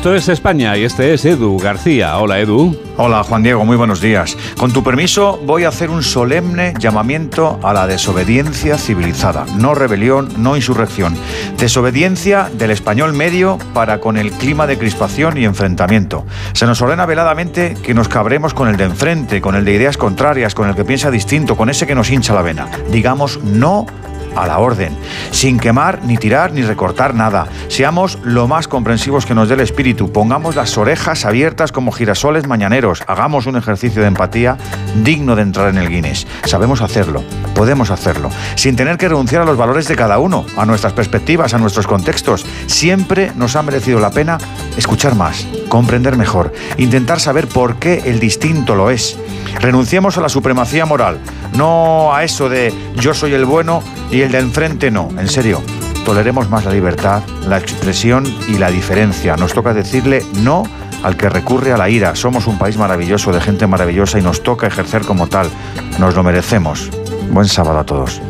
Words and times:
Esto 0.00 0.14
es 0.14 0.30
España 0.30 0.78
y 0.78 0.84
este 0.84 1.12
es 1.12 1.26
Edu 1.26 1.58
García. 1.58 2.16
Hola 2.16 2.40
Edu. 2.40 2.74
Hola 2.96 3.22
Juan 3.22 3.42
Diego, 3.42 3.66
muy 3.66 3.76
buenos 3.76 4.00
días. 4.00 4.34
Con 4.56 4.72
tu 4.72 4.82
permiso 4.82 5.38
voy 5.44 5.64
a 5.64 5.68
hacer 5.68 5.90
un 5.90 6.02
solemne 6.02 6.72
llamamiento 6.78 7.60
a 7.62 7.74
la 7.74 7.86
desobediencia 7.86 8.78
civilizada. 8.78 9.44
No 9.58 9.74
rebelión, 9.74 10.30
no 10.38 10.56
insurrección. 10.56 11.18
Desobediencia 11.58 12.50
del 12.50 12.70
español 12.70 13.12
medio 13.12 13.58
para 13.74 14.00
con 14.00 14.16
el 14.16 14.32
clima 14.32 14.66
de 14.66 14.78
crispación 14.78 15.36
y 15.36 15.44
enfrentamiento. 15.44 16.24
Se 16.54 16.64
nos 16.64 16.80
ordena 16.80 17.04
veladamente 17.04 17.76
que 17.82 17.92
nos 17.92 18.08
cabremos 18.08 18.54
con 18.54 18.68
el 18.68 18.78
de 18.78 18.84
enfrente, 18.84 19.42
con 19.42 19.54
el 19.54 19.66
de 19.66 19.74
ideas 19.74 19.98
contrarias, 19.98 20.54
con 20.54 20.66
el 20.66 20.74
que 20.74 20.86
piensa 20.86 21.10
distinto, 21.10 21.58
con 21.58 21.68
ese 21.68 21.86
que 21.86 21.94
nos 21.94 22.10
hincha 22.10 22.32
la 22.32 22.40
vena. 22.40 22.70
Digamos 22.90 23.38
no 23.44 23.84
a 24.36 24.46
la 24.46 24.58
orden, 24.58 24.96
sin 25.30 25.58
quemar, 25.58 26.00
ni 26.04 26.16
tirar, 26.16 26.52
ni 26.52 26.62
recortar 26.62 27.14
nada. 27.14 27.46
Seamos 27.68 28.18
lo 28.22 28.48
más 28.48 28.68
comprensivos 28.68 29.26
que 29.26 29.34
nos 29.34 29.48
dé 29.48 29.54
el 29.54 29.60
espíritu, 29.60 30.12
pongamos 30.12 30.56
las 30.56 30.76
orejas 30.78 31.24
abiertas 31.24 31.72
como 31.72 31.92
girasoles 31.92 32.46
mañaneros, 32.46 33.02
hagamos 33.06 33.46
un 33.46 33.56
ejercicio 33.56 34.02
de 34.02 34.08
empatía 34.08 34.56
digno 35.02 35.36
de 35.36 35.42
entrar 35.42 35.68
en 35.68 35.78
el 35.78 35.88
Guinness. 35.88 36.26
Sabemos 36.44 36.80
hacerlo, 36.82 37.22
podemos 37.54 37.90
hacerlo, 37.90 38.30
sin 38.54 38.76
tener 38.76 38.98
que 38.98 39.08
renunciar 39.08 39.42
a 39.42 39.44
los 39.44 39.56
valores 39.56 39.88
de 39.88 39.96
cada 39.96 40.18
uno, 40.18 40.46
a 40.56 40.66
nuestras 40.66 40.92
perspectivas, 40.92 41.54
a 41.54 41.58
nuestros 41.58 41.86
contextos. 41.86 42.44
Siempre 42.66 43.32
nos 43.36 43.56
ha 43.56 43.62
merecido 43.62 44.00
la 44.00 44.10
pena 44.10 44.38
escuchar 44.76 45.14
más, 45.14 45.46
comprender 45.68 46.16
mejor, 46.16 46.52
intentar 46.76 47.20
saber 47.20 47.48
por 47.48 47.76
qué 47.76 48.02
el 48.06 48.20
distinto 48.20 48.74
lo 48.74 48.90
es. 48.90 49.16
Renunciemos 49.60 50.16
a 50.18 50.20
la 50.20 50.28
supremacía 50.28 50.86
moral, 50.86 51.18
no 51.54 52.14
a 52.14 52.24
eso 52.24 52.48
de 52.48 52.72
yo 52.96 53.14
soy 53.14 53.34
el 53.34 53.44
bueno 53.44 53.82
y 54.10 54.20
el 54.20 54.32
de 54.32 54.38
enfrente 54.38 54.90
no. 54.90 55.08
En 55.18 55.28
serio, 55.28 55.62
toleremos 56.04 56.48
más 56.48 56.64
la 56.64 56.72
libertad, 56.72 57.22
la 57.46 57.58
expresión 57.58 58.24
y 58.48 58.58
la 58.58 58.70
diferencia. 58.70 59.36
Nos 59.36 59.52
toca 59.52 59.74
decirle 59.74 60.24
no 60.42 60.64
al 61.02 61.16
que 61.16 61.28
recurre 61.28 61.72
a 61.72 61.76
la 61.76 61.88
ira. 61.88 62.14
Somos 62.14 62.46
un 62.46 62.58
país 62.58 62.76
maravilloso, 62.76 63.32
de 63.32 63.40
gente 63.40 63.66
maravillosa 63.66 64.18
y 64.18 64.22
nos 64.22 64.42
toca 64.42 64.66
ejercer 64.66 65.02
como 65.02 65.26
tal. 65.26 65.48
Nos 65.98 66.14
lo 66.14 66.22
merecemos. 66.22 66.90
Buen 67.30 67.48
sábado 67.48 67.78
a 67.78 67.84
todos. 67.84 68.20